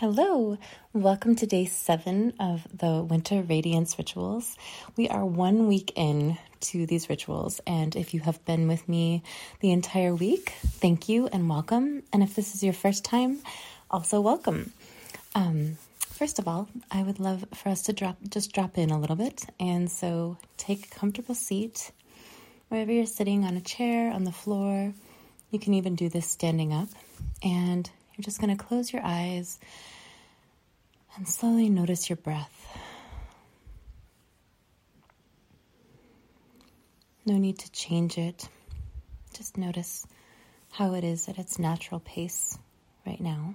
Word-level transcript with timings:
Hello, 0.00 0.56
welcome 0.94 1.36
to 1.36 1.46
day 1.46 1.66
seven 1.66 2.32
of 2.40 2.66
the 2.72 3.02
Winter 3.02 3.42
Radiance 3.42 3.98
Rituals. 3.98 4.56
We 4.96 5.10
are 5.10 5.26
one 5.26 5.68
week 5.68 5.92
in 5.94 6.38
to 6.60 6.86
these 6.86 7.10
rituals, 7.10 7.60
and 7.66 7.94
if 7.94 8.14
you 8.14 8.20
have 8.20 8.42
been 8.46 8.66
with 8.66 8.88
me 8.88 9.22
the 9.60 9.72
entire 9.72 10.14
week, 10.14 10.54
thank 10.64 11.10
you 11.10 11.26
and 11.26 11.50
welcome. 11.50 12.02
And 12.14 12.22
if 12.22 12.34
this 12.34 12.54
is 12.54 12.62
your 12.62 12.72
first 12.72 13.04
time, 13.04 13.40
also 13.90 14.22
welcome. 14.22 14.72
Um, 15.34 15.76
first 15.98 16.38
of 16.38 16.48
all, 16.48 16.70
I 16.90 17.02
would 17.02 17.20
love 17.20 17.44
for 17.52 17.68
us 17.68 17.82
to 17.82 17.92
drop 17.92 18.16
just 18.26 18.54
drop 18.54 18.78
in 18.78 18.88
a 18.88 18.98
little 18.98 19.16
bit, 19.16 19.44
and 19.60 19.90
so 19.90 20.38
take 20.56 20.86
a 20.86 20.98
comfortable 20.98 21.34
seat 21.34 21.92
wherever 22.70 22.90
you're 22.90 23.04
sitting 23.04 23.44
on 23.44 23.54
a 23.54 23.60
chair, 23.60 24.10
on 24.10 24.24
the 24.24 24.32
floor. 24.32 24.94
You 25.50 25.58
can 25.58 25.74
even 25.74 25.94
do 25.94 26.08
this 26.08 26.26
standing 26.26 26.72
up, 26.72 26.88
and 27.42 27.90
you're 28.20 28.24
just 28.24 28.38
going 28.38 28.54
to 28.54 28.62
close 28.62 28.92
your 28.92 29.00
eyes 29.02 29.58
and 31.16 31.26
slowly 31.26 31.70
notice 31.70 32.10
your 32.10 32.18
breath. 32.18 32.68
No 37.24 37.38
need 37.38 37.58
to 37.60 37.72
change 37.72 38.18
it. 38.18 38.46
Just 39.32 39.56
notice 39.56 40.06
how 40.70 40.92
it 40.92 41.02
is 41.02 41.30
at 41.30 41.38
its 41.38 41.58
natural 41.58 41.98
pace 41.98 42.58
right 43.06 43.22
now. 43.22 43.54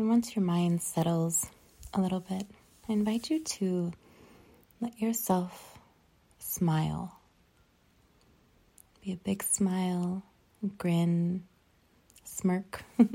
And 0.00 0.08
once 0.08 0.34
your 0.34 0.42
mind 0.46 0.80
settles 0.80 1.46
a 1.92 2.00
little 2.00 2.20
bit, 2.20 2.46
I 2.88 2.92
invite 2.94 3.28
you 3.28 3.44
to 3.44 3.92
let 4.80 4.98
yourself 4.98 5.78
smile. 6.38 7.20
Be 9.04 9.12
a 9.12 9.16
big 9.16 9.42
smile, 9.42 10.22
grin, 10.78 11.44
smirk. 12.24 12.82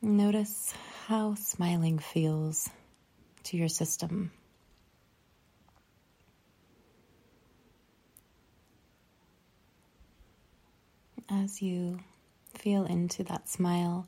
Notice 0.00 0.72
how 1.06 1.34
smiling 1.34 1.98
feels 1.98 2.70
to 3.42 3.58
your 3.58 3.68
system. 3.68 4.32
As 11.28 11.60
you 11.60 12.00
feel 12.56 12.84
into 12.84 13.22
that 13.24 13.48
smile, 13.48 14.06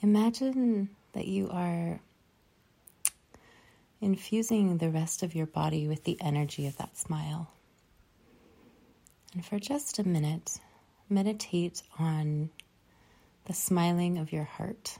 imagine 0.00 0.90
that 1.12 1.26
you 1.26 1.48
are 1.50 2.00
infusing 4.00 4.78
the 4.78 4.90
rest 4.90 5.22
of 5.22 5.34
your 5.34 5.46
body 5.46 5.88
with 5.88 6.04
the 6.04 6.18
energy 6.20 6.66
of 6.66 6.76
that 6.76 6.96
smile. 6.96 7.50
And 9.34 9.44
for 9.44 9.58
just 9.58 9.98
a 9.98 10.06
minute, 10.06 10.58
meditate 11.08 11.82
on 11.98 12.50
the 13.46 13.52
smiling 13.52 14.18
of 14.18 14.32
your 14.32 14.44
heart. 14.44 14.98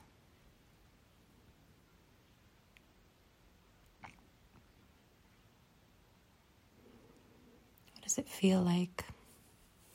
What 7.92 8.02
does 8.02 8.18
it 8.18 8.28
feel 8.28 8.62
like 8.62 9.04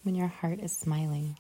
when 0.04 0.16
your 0.16 0.28
heart 0.28 0.60
is 0.60 0.76
smiling? 0.76 1.38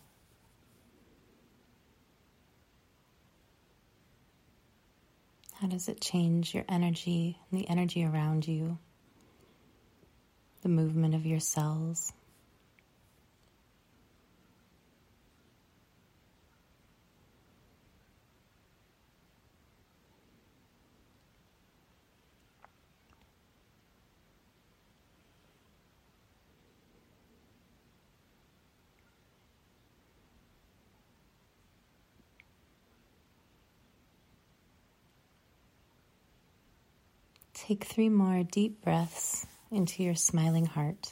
How 5.62 5.68
does 5.68 5.88
it 5.88 6.02
change 6.02 6.56
your 6.56 6.66
energy 6.68 7.38
and 7.52 7.60
the 7.60 7.70
energy 7.70 8.04
around 8.04 8.48
you, 8.48 8.80
the 10.64 10.70
movement 10.70 11.14
of 11.14 11.24
your 11.24 11.40
cells? 11.40 12.12
Take 37.68 37.84
three 37.84 38.10
more 38.10 38.42
deep 38.42 38.82
breaths 38.82 39.46
into 39.70 40.02
your 40.02 40.16
smiling 40.16 40.66
heart. 40.66 41.12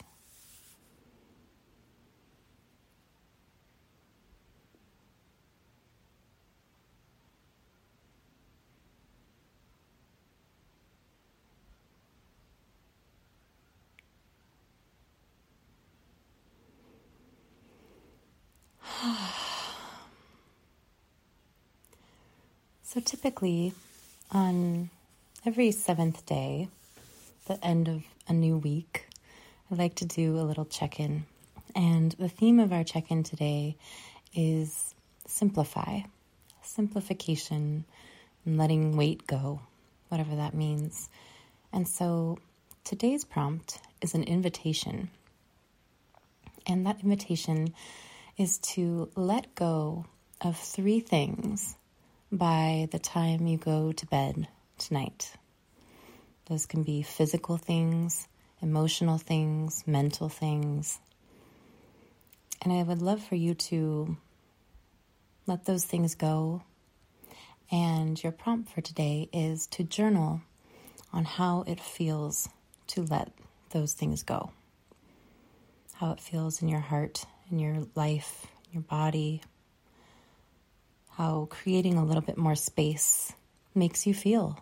So 22.82 23.00
typically 23.00 23.74
on 24.32 24.90
every 25.46 25.72
seventh 25.72 26.26
day, 26.26 26.68
the 27.48 27.64
end 27.66 27.88
of 27.88 28.04
a 28.28 28.34
new 28.34 28.58
week, 28.58 29.08
I 29.72 29.76
like 29.76 29.96
to 29.96 30.06
do 30.06 30.38
a 30.38 30.44
little 30.44 30.66
check 30.66 31.00
in. 31.00 31.26
And 31.76 32.12
the 32.14 32.28
theme 32.28 32.60
of 32.60 32.74
our 32.74 32.84
check 32.84 33.10
in 33.10 33.24
today 33.24 33.78
is 34.36 34.94
simplify, 35.28 36.02
simplification, 36.62 37.86
and 38.46 38.58
letting 38.58 38.98
weight 38.98 39.26
go, 39.28 39.62
whatever 40.10 40.36
that 40.36 40.54
means. 40.54 41.10
And 41.72 41.88
so 41.88 42.40
today's 42.84 43.24
prompt 43.24 43.80
is 44.02 44.16
an 44.16 44.24
invitation. 44.24 45.10
And 46.68 46.86
that 46.86 47.02
invitation 47.02 47.74
is 48.38 48.58
to 48.74 49.10
let 49.16 49.56
go 49.56 50.06
of 50.42 50.58
three 50.58 51.00
things 51.00 51.76
by 52.30 52.90
the 52.92 53.00
time 53.00 53.48
you 53.48 53.58
go 53.58 53.94
to 53.94 54.06
bed 54.06 54.48
tonight. 54.80 55.34
Those 56.48 56.66
can 56.66 56.84
be 56.84 57.04
physical 57.04 57.58
things, 57.58 58.28
emotional 58.62 59.18
things, 59.18 59.84
mental 59.86 60.30
things. 60.30 61.00
And 62.62 62.74
I 62.74 62.84
would 62.84 63.02
love 63.02 63.22
for 63.24 63.36
you 63.36 63.54
to 63.54 64.18
let 65.46 65.66
those 65.66 65.86
things 65.86 66.16
go. 66.16 66.64
And 67.72 68.22
your 68.22 68.32
prompt 68.32 68.72
for 68.72 68.82
today 68.82 69.30
is 69.32 69.68
to 69.68 69.84
journal 69.84 70.42
on 71.14 71.26
how 71.26 71.64
it 71.68 71.80
feels 71.80 72.50
to 72.88 73.04
let 73.04 73.32
those 73.70 73.94
things 73.94 74.24
go. 74.24 74.52
How 75.94 76.12
it 76.12 76.20
feels 76.20 76.62
in 76.62 76.68
your 76.68 76.80
heart, 76.80 77.26
in 77.52 77.60
your 77.60 77.84
life, 77.96 78.48
your 78.72 78.82
body. 78.82 79.42
How 81.12 81.48
creating 81.50 81.98
a 81.98 82.06
little 82.06 82.22
bit 82.22 82.38
more 82.38 82.56
space 82.56 83.34
makes 83.76 84.08
you 84.08 84.14
feel. 84.14 84.58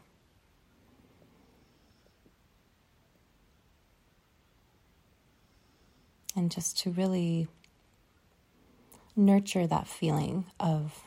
And 6.37 6.51
just 6.51 6.77
to 6.79 6.91
really 6.91 7.47
nurture 9.15 9.65
that 9.65 9.87
feeling 9.87 10.45
of 10.59 11.03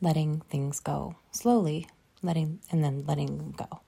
letting 0.00 0.40
things 0.48 0.80
go 0.80 1.14
slowly, 1.30 1.86
letting 2.22 2.58
and 2.72 2.82
then 2.82 3.04
letting 3.06 3.36
them 3.36 3.54
go. 3.56 3.80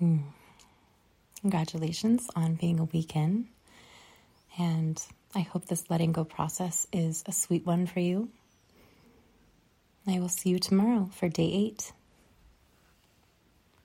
Mm. 0.00 0.22
Congratulations 1.40 2.30
on 2.36 2.54
being 2.54 2.78
a 2.78 2.84
weekend, 2.84 3.48
and 4.56 5.04
I 5.34 5.40
hope 5.40 5.66
this 5.66 5.90
letting 5.90 6.12
go 6.12 6.22
process 6.24 6.86
is 6.92 7.24
a 7.26 7.32
sweet 7.32 7.66
one 7.66 7.86
for 7.86 7.98
you. 7.98 8.28
I 10.06 10.20
will 10.20 10.28
see 10.28 10.50
you 10.50 10.60
tomorrow 10.60 11.10
for 11.12 11.28
day 11.28 11.50
eight. 11.52 11.92